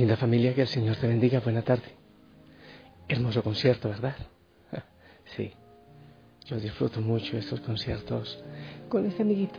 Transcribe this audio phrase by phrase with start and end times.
[0.00, 1.40] Linda familia, que el Señor te bendiga.
[1.40, 1.84] Buena tarde.
[3.06, 4.16] Hermoso concierto, ¿verdad?
[5.36, 5.52] Sí.
[6.46, 8.42] Yo disfruto mucho estos conciertos
[8.88, 9.58] con este amiguito.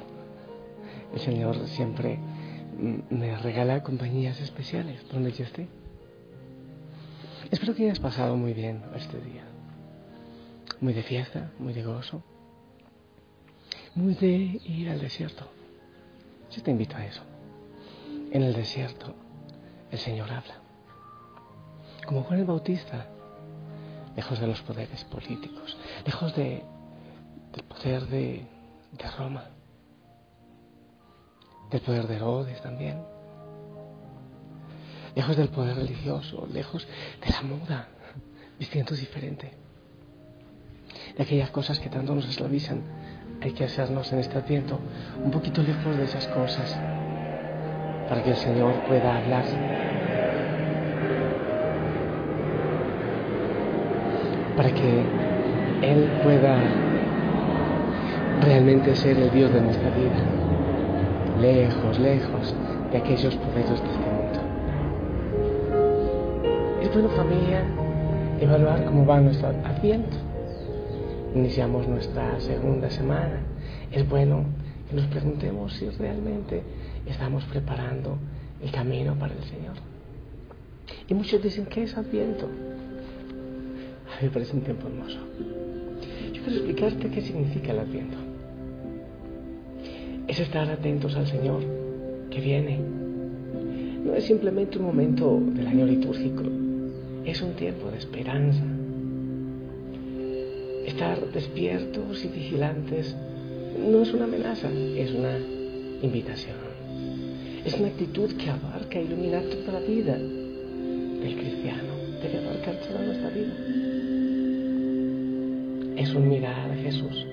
[1.14, 2.18] El Señor siempre
[3.12, 5.68] me regala compañías especiales donde yo esté.
[7.52, 9.44] Espero que hayas pasado muy bien este día.
[10.80, 12.24] Muy de fiesta, muy de gozo,
[13.94, 15.46] muy de ir al desierto.
[16.50, 17.22] Yo te invito a eso.
[18.32, 19.14] En el desierto
[19.92, 20.56] el Señor habla.
[22.06, 23.08] Como Juan el Bautista,
[24.16, 26.64] lejos de los poderes políticos, lejos de,
[27.54, 28.46] del poder de,
[28.92, 29.46] de Roma,
[31.70, 33.02] del poder de Herodes también,
[35.16, 36.88] lejos del poder religioso, lejos
[37.26, 37.88] de la moda,
[38.58, 39.52] vistiendo diferente,
[41.16, 42.82] de aquellas cosas que tanto nos esclavizan.
[43.42, 44.80] Hay que hacernos en este adviento
[45.24, 46.72] un poquito lejos de esas cosas
[48.08, 49.81] para que el Señor pueda hablar.
[54.56, 55.04] Para que
[55.82, 56.58] Él pueda
[58.42, 60.20] realmente ser el Dios de nuestra vida.
[61.40, 62.56] Lejos, lejos
[62.92, 64.40] de aquellos poderes de este mundo.
[66.82, 67.64] Es bueno familia
[68.40, 70.18] evaluar cómo va nuestro adviento.
[71.36, 73.40] Iniciamos nuestra segunda semana.
[73.92, 74.44] Es bueno
[74.90, 76.64] que nos preguntemos si realmente
[77.06, 78.18] estamos preparando
[78.62, 79.76] el camino para el Señor.
[81.08, 82.50] Y muchos dicen, ¿qué es Adviento?
[84.22, 85.18] Me parece un tiempo hermoso.
[86.32, 88.18] Yo quiero explicarte qué significa el Adviento.
[90.28, 91.64] Es estar atentos al Señor
[92.30, 92.80] que viene.
[94.06, 96.44] No es simplemente un momento del año litúrgico,
[97.26, 98.64] es un tiempo de esperanza.
[100.86, 103.16] Estar despiertos y vigilantes
[103.80, 105.38] no es una amenaza, es una
[106.04, 106.58] invitación.
[107.66, 111.94] Es una actitud que abarca e ilumina toda la vida del cristiano.
[112.22, 113.91] Debe abarcar toda nuestra vida.
[116.02, 117.28] Es un mirar a Jesús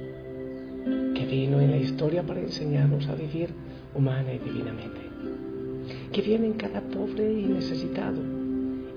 [1.14, 3.48] que vino en la historia para enseñarnos a vivir
[3.94, 5.00] humana y divinamente.
[6.12, 8.20] Que viene en cada pobre y necesitado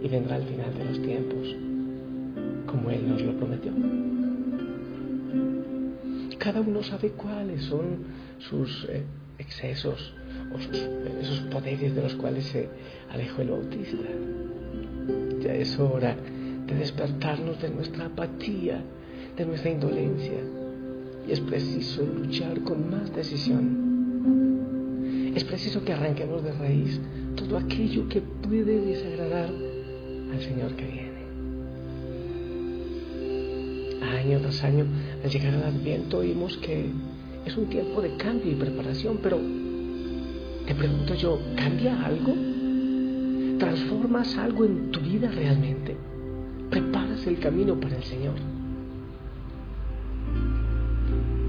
[0.04, 1.56] y vendrá al final de los tiempos,
[2.68, 3.72] como Él nos lo prometió.
[6.38, 8.04] Cada uno sabe cuáles son
[8.40, 9.06] sus eh,
[9.40, 10.14] excesos,
[11.22, 12.68] esos poderes de los cuales se
[13.10, 14.10] alejó el bautista.
[15.40, 16.18] Ya es hora
[16.68, 18.84] de despertarnos de nuestra apatía,
[19.38, 20.40] de nuestra indolencia.
[21.28, 23.82] Y es preciso luchar con más decisión.
[25.36, 27.00] Es preciso que arranquemos de raíz
[27.36, 31.12] todo aquello que puede desagradar al Señor que viene.
[34.02, 34.86] Año tras año,
[35.24, 36.90] al llegar al Adviento, oímos que
[37.46, 39.40] es un tiempo de cambio y preparación, pero
[40.68, 42.34] te pregunto yo, ¿cambia algo?
[43.58, 45.96] ¿Transformas algo en tu vida realmente?
[46.70, 48.36] ¿Preparas el camino para el Señor?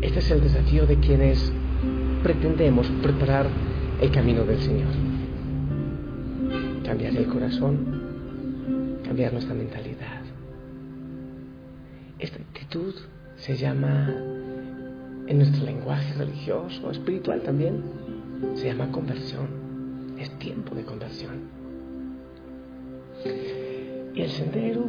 [0.03, 1.53] Este es el desafío de quienes
[2.25, 3.47] pretendemos preparar
[4.01, 4.89] el camino del Señor.
[6.85, 10.23] Cambiar el corazón, cambiar nuestra mentalidad.
[12.19, 12.95] Esta actitud
[13.37, 14.09] se llama
[15.29, 17.85] en nuestro lenguaje religioso, espiritual también,
[18.55, 19.47] se llama conversión.
[20.19, 21.63] Es tiempo de conversión.
[24.17, 24.85] Y el sendero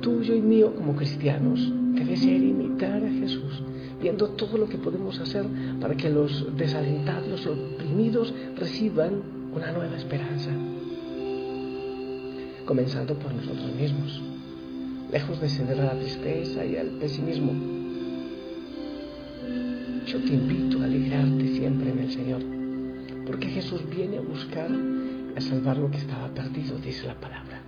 [0.00, 1.60] tuyo y mío como cristianos
[1.94, 3.62] debe ser imitar a Jesús,
[4.00, 5.46] viendo todo lo que podemos hacer
[5.80, 9.22] para que los desalentados, los oprimidos reciban
[9.54, 10.50] una nueva esperanza.
[12.64, 14.22] Comenzando por nosotros mismos,
[15.12, 17.52] lejos de ceder a la tristeza y al pesimismo.
[20.06, 22.54] Yo te invito a alegrarte siempre en el Señor
[23.26, 24.70] porque Jesús viene a buscar,
[25.36, 27.63] a salvar lo que estaba perdido, dice la palabra.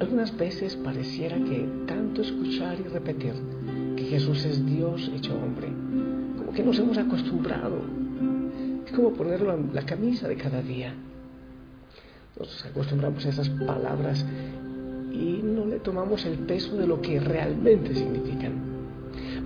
[0.00, 3.34] Algunas veces pareciera que tanto escuchar y repetir
[3.96, 5.68] que Jesús es Dios hecho hombre,
[6.38, 7.78] como que nos hemos acostumbrado.
[8.84, 10.94] Es como ponerlo en la camisa de cada día.
[12.38, 14.24] Nos acostumbramos a esas palabras
[15.12, 18.72] y no le tomamos el peso de lo que realmente significan.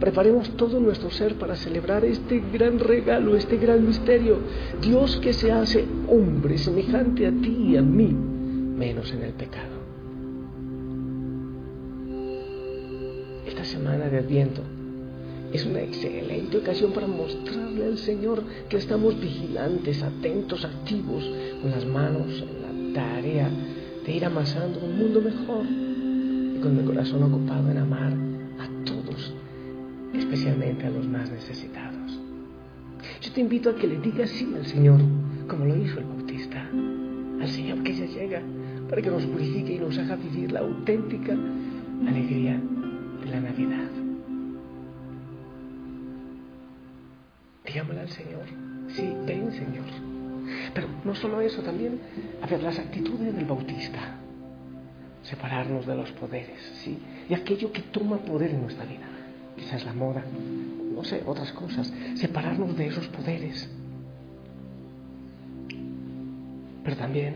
[0.01, 4.39] Preparemos todo nuestro ser para celebrar este gran regalo, este gran misterio.
[4.81, 9.76] Dios que se hace hombre, semejante a ti y a mí, menos en el pecado.
[14.11, 14.63] De Adviento
[15.53, 21.25] es una excelente ocasión para mostrarle al Señor que estamos vigilantes, atentos, activos,
[21.63, 23.51] con las manos en la tarea
[24.05, 28.27] de ir amasando un mundo mejor y con el corazón ocupado en amar
[30.19, 32.21] especialmente a los más necesitados.
[33.21, 35.01] Yo te invito a que le digas sí al Señor,
[35.49, 36.69] como lo hizo el Bautista,
[37.41, 38.43] a al Señor que ya llega
[38.89, 41.37] para que nos purifique y nos haga vivir la auténtica
[42.07, 42.61] alegría
[47.65, 48.45] Digámosle al Señor,
[48.89, 49.85] sí, ven Señor.
[50.75, 52.01] Pero no solo eso, también,
[52.41, 54.17] a ver, las actitudes del bautista.
[55.23, 56.99] Separarnos de los poderes, ¿sí?
[57.29, 59.07] Y aquello que toma poder en nuestra vida.
[59.57, 60.25] Quizás la moda,
[60.95, 61.93] no sé, otras cosas.
[62.15, 63.69] Separarnos de esos poderes.
[66.85, 67.35] Pero también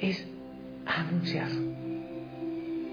[0.00, 0.24] es
[0.86, 1.50] anunciar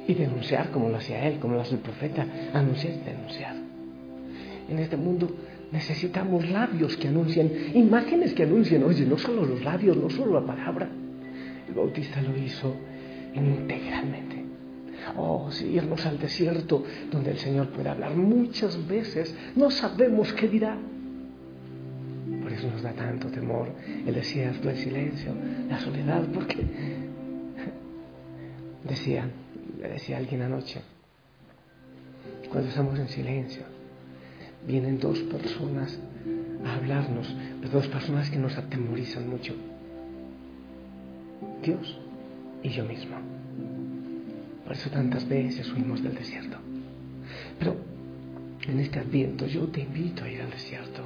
[0.08, 3.56] y denunciar como lo hacía él, como lo hace el profeta, anunciar y denunciar.
[4.70, 5.30] En este mundo
[5.72, 10.46] necesitamos labios que anuncien, imágenes que anuncien, oye, no solo los labios, no solo la
[10.46, 10.90] palabra.
[11.68, 12.76] El bautista lo hizo
[13.34, 14.46] integralmente.
[15.18, 20.48] Oh, si irnos al desierto donde el Señor puede hablar muchas veces, no sabemos qué
[20.48, 20.78] dirá.
[22.42, 23.70] Por eso nos da tanto temor
[24.06, 25.34] el desierto, el silencio,
[25.68, 26.58] la soledad, porque
[28.88, 29.30] decía,
[29.80, 30.82] le decía alguien anoche,
[32.50, 33.64] cuando estamos en silencio,
[34.68, 35.98] vienen dos personas
[36.66, 37.34] a hablarnos,
[37.72, 39.56] dos personas que nos atemorizan mucho.
[41.64, 41.98] Dios
[42.62, 43.16] y yo mismo.
[44.66, 46.58] Por eso tantas veces huimos del desierto.
[47.58, 47.76] Pero
[48.68, 51.04] en este adviento yo te invito a ir al desierto,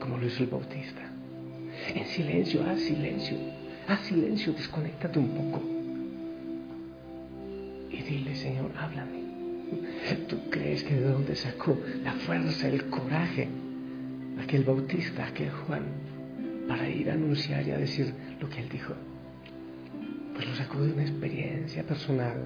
[0.00, 1.02] como lo hizo el Bautista.
[1.94, 3.36] En silencio, haz silencio,
[3.86, 5.73] haz silencio, desconéctate un poco
[8.22, 9.24] Señor, háblame.
[10.28, 13.48] ¿Tú crees que de dónde sacó la fuerza, el coraje
[14.40, 15.82] aquel bautista, aquel Juan,
[16.68, 18.94] para ir a anunciar y a decir lo que él dijo?
[20.34, 22.44] Pues lo sacó de una experiencia personal,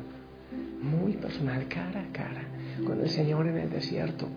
[0.80, 2.42] muy personal, cara a cara,
[2.86, 4.28] con el Señor en el desierto,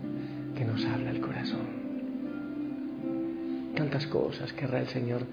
[0.54, 1.66] que nos habla el corazón.
[3.74, 5.26] Tantas cosas querrá el Señor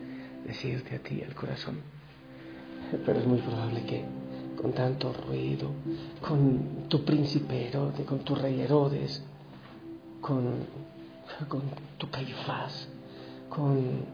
[0.46, 1.78] decirte a ti, el corazón.
[3.06, 4.04] Pero es muy probable que
[4.62, 5.72] con tanto ruido,
[6.22, 9.24] con tu príncipe Herodes, con tu rey Herodes,
[10.20, 10.66] con,
[11.48, 11.62] con
[11.98, 12.90] tu Caifás,
[13.48, 14.06] con,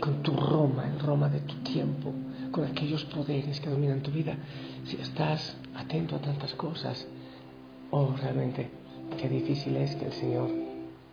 [0.00, 2.12] con tu Roma, el Roma de tu tiempo,
[2.50, 4.36] con aquellos poderes que dominan tu vida.
[4.84, 7.06] Si estás atento a tantas cosas,
[7.92, 8.68] oh, realmente,
[9.16, 10.50] qué difícil es que el Señor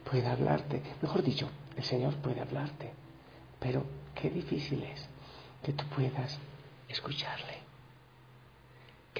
[0.10, 0.81] pueda hablarte.
[1.04, 1.48] Mejor dicho,
[1.78, 2.94] el Señor puede hablarte,
[3.60, 3.84] pero
[4.16, 5.07] qué difícil es
[5.62, 6.40] que tú puedas
[6.88, 7.69] escucharle.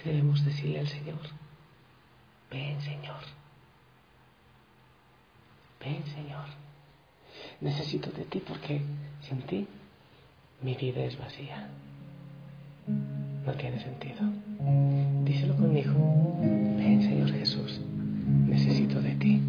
[0.02, 1.20] ¿Qué debemos decirle al Señor?
[2.50, 3.20] Ven, Señor.
[5.84, 6.46] Ven, Señor.
[7.60, 8.82] Necesito de ti porque
[9.28, 9.68] sin ti
[10.62, 11.68] mi vida es vacía.
[12.88, 14.22] No tiene sentido.
[15.26, 15.92] Díselo conmigo.
[16.78, 17.82] Ven, Señor Jesús.
[18.48, 19.42] Necesito de ti.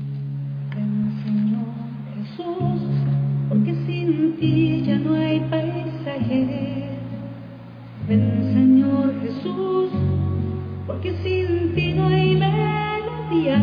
[0.75, 2.83] Ven, Señor Jesús,
[3.49, 6.89] porque sin ti ya no hay paisaje.
[8.09, 9.80] Ven, Señor Jesús
[11.03, 13.57] porque sin ti no hay melodía.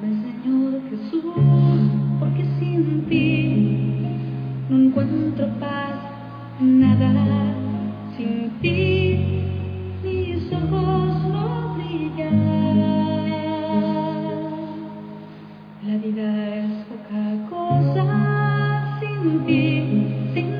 [0.00, 1.24] Ven Señor Jesús,
[2.20, 4.06] porque sin ti
[4.68, 5.96] no encuentro paz
[6.60, 7.10] nada.
[8.16, 9.18] Sin ti
[10.04, 12.38] mis ojos no brillan.
[15.88, 19.64] La vida es poca cosa sin ti,
[20.34, 20.59] sin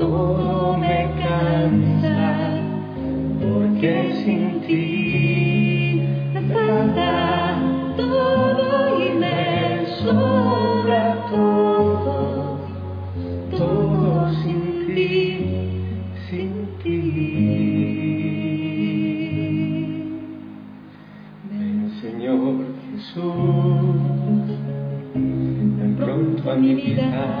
[0.00, 2.58] Todo me cansa
[3.38, 6.00] porque sin ti
[6.32, 7.58] me falta
[7.98, 12.60] todo y me sobra todo,
[13.50, 15.38] todo sin ti,
[16.30, 16.50] sin
[16.82, 17.00] ti.
[22.00, 22.54] Señor
[22.90, 24.48] Jesús,
[25.14, 27.39] ven pronto a mi vida,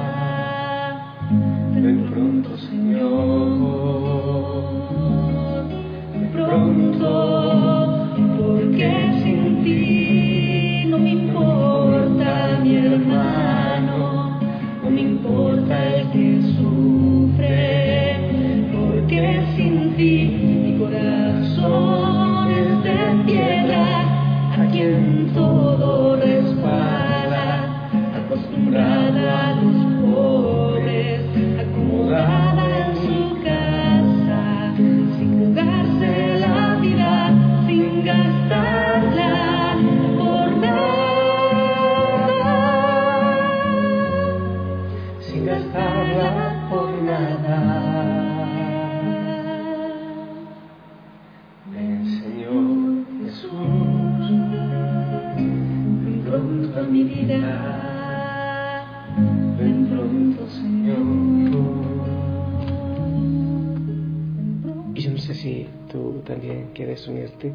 [65.20, 67.52] sé si tú también quieres unirte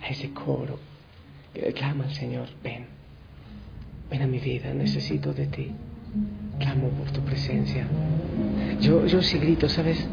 [0.00, 0.78] a ese coro
[1.54, 2.84] que clama al Señor, ven,
[4.10, 5.72] ven a mi vida, necesito de ti,
[6.58, 7.86] clamo por tu presencia.
[8.80, 10.06] Yo, yo sí grito, ¿sabes?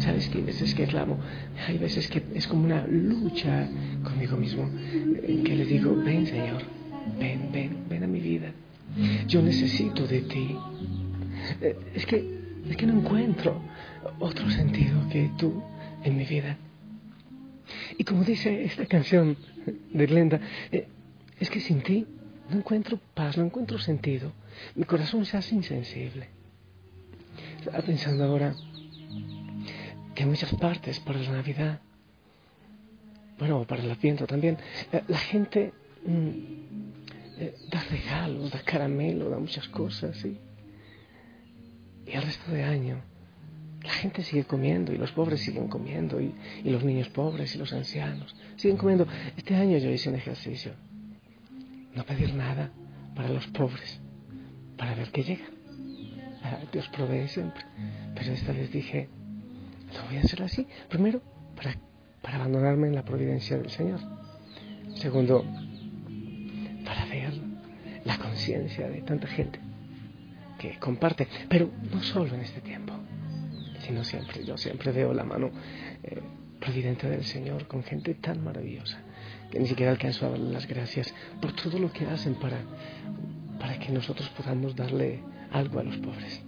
[0.00, 1.18] ¿Sabes que hay veces que clamo?
[1.66, 3.68] Hay veces que es como una lucha
[4.02, 4.68] conmigo mismo,
[5.22, 6.62] en que le digo, ven Señor,
[7.18, 8.52] ven, ven, ven a mi vida.
[9.26, 10.56] Yo necesito de ti.
[11.60, 13.60] Eh, Es que, es que no encuentro
[14.18, 15.62] otro sentido que tú
[16.04, 16.56] en mi vida.
[17.98, 19.36] Y como dice esta canción
[19.92, 20.40] de Glenda,
[20.72, 20.88] eh,
[21.38, 22.06] es que sin ti
[22.48, 24.32] no encuentro paz, no encuentro sentido.
[24.74, 26.28] Mi corazón se hace insensible.
[27.58, 28.54] Estaba pensando ahora
[30.14, 31.80] que en muchas partes para la Navidad,
[33.38, 34.58] bueno, para el Adviento también,
[34.92, 35.72] eh, la gente
[36.04, 36.28] mm,
[37.38, 40.38] eh, da regalos, da caramelo, da muchas cosas, ¿sí?
[42.06, 43.09] Y el resto de año
[43.82, 46.34] la gente sigue comiendo y los pobres siguen comiendo y,
[46.64, 49.06] y los niños pobres y los ancianos siguen comiendo.
[49.36, 50.72] Este año yo hice un ejercicio,
[51.94, 52.70] no pedir nada
[53.14, 54.00] para los pobres,
[54.76, 55.44] para ver qué llega.
[56.42, 57.64] Ah, Dios provee siempre,
[58.14, 59.08] pero esta vez dije,
[59.94, 60.66] lo voy a hacer así.
[60.88, 61.20] Primero,
[61.56, 61.76] para,
[62.22, 64.00] para abandonarme en la providencia del Señor.
[64.94, 65.44] Segundo,
[66.84, 67.34] para ver
[68.04, 69.60] la conciencia de tanta gente
[70.58, 72.89] que comparte, pero no solo en este tiempo,
[73.90, 74.44] sino siempre.
[74.44, 75.50] Yo siempre veo la mano
[76.04, 76.20] eh,
[76.60, 78.98] providente del Señor con gente tan maravillosa
[79.50, 82.58] que ni siquiera alcanzo a darle las gracias por todo lo que hacen para,
[83.58, 86.40] para que nosotros podamos darle algo a los pobres.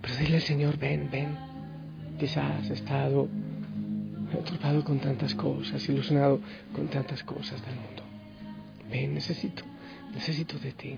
[0.00, 1.36] Pero dile al Señor, ven, ven.
[2.20, 3.28] Quizás has estado
[4.46, 6.40] turbado con tantas cosas, ilusionado
[6.72, 8.04] con tantas cosas del mundo.
[8.88, 9.64] Ven, necesito,
[10.14, 10.96] necesito de ti.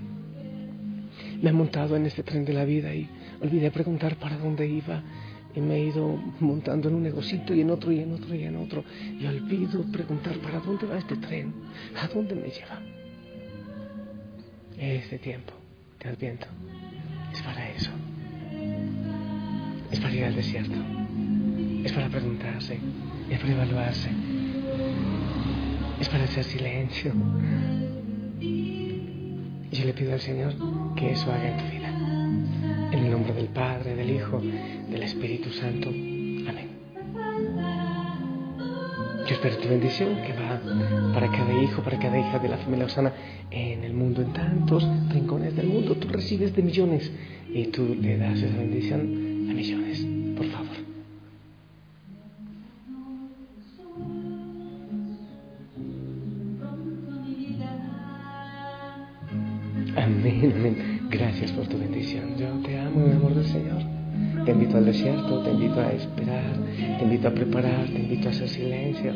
[1.44, 3.06] Me he montado en este tren de la vida y
[3.42, 5.02] olvidé preguntar para dónde iba
[5.54, 8.44] y me he ido montando en un negocito y en otro y en otro y
[8.44, 8.82] en otro
[9.20, 11.52] y olvido preguntar para dónde va este tren,
[12.00, 12.80] a dónde me lleva.
[14.78, 15.52] Este tiempo
[16.02, 16.46] de Adviento
[17.30, 17.90] es para eso.
[19.90, 20.78] Es para ir al desierto.
[21.84, 22.78] Es para preguntarse.
[23.28, 24.08] Es para evaluarse.
[26.00, 27.12] Es para hacer silencio.
[29.74, 30.54] Yo le pido al Señor
[30.94, 31.88] que eso haga en tu vida.
[32.92, 35.88] En el nombre del Padre, del Hijo, del Espíritu Santo.
[35.88, 36.68] Amén.
[39.26, 40.60] Yo espero tu bendición que va
[41.12, 43.12] para cada hijo, para cada hija de la familia Osana
[43.50, 45.96] en el mundo, en tantos rincones del mundo.
[45.96, 47.10] Tú recibes de millones
[47.52, 50.06] y tú le das esa bendición a millones.
[50.36, 50.83] Por favor.
[64.74, 66.52] Invito al desierto, te invito a esperar,
[66.98, 69.12] te invito a preparar, te invito a hacer silencio.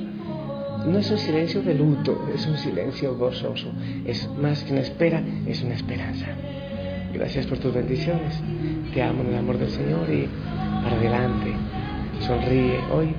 [0.87, 3.73] No es un silencio de luto, es un silencio gozoso.
[4.07, 6.27] Es más que una espera, es una esperanza.
[7.13, 8.41] Gracias por tus bendiciones.
[8.95, 10.29] Te amo en el amor del Señor y
[10.83, 11.53] para adelante.
[12.21, 12.79] Sonríe.
[12.93, 13.15] Hoy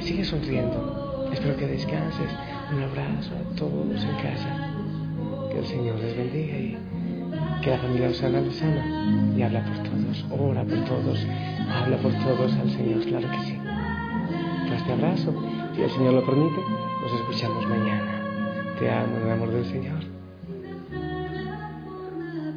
[0.00, 1.30] sigue sonriendo.
[1.32, 2.30] Espero que descanses.
[2.72, 4.74] Un abrazo a todos en casa.
[5.50, 6.76] Que el Señor les bendiga y
[7.62, 11.26] que la familia Osana los ama y habla por todos, ora por todos,
[11.70, 13.58] habla por todos al Señor, claro que sí.
[14.68, 15.34] Fuerte abrazo,
[15.74, 16.60] si el Señor lo permite,
[17.02, 18.22] nos escuchamos mañana.
[18.78, 19.98] Te amo en el amor del Señor.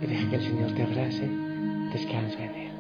[0.01, 1.29] Y deja que el Señor te abrace,
[1.93, 2.70] descansa en Él.